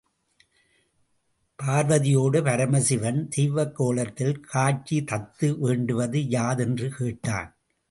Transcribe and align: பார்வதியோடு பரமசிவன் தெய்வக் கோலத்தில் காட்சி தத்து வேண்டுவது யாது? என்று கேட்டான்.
பார்வதியோடு 1.63 2.41
பரமசிவன் 2.43 3.27
தெய்வக் 3.27 3.75
கோலத்தில் 3.75 4.39
காட்சி 4.39 5.03
தத்து 5.11 5.59
வேண்டுவது 5.59 6.19
யாது? 6.19 6.63
என்று 6.63 6.89
கேட்டான். 6.89 7.55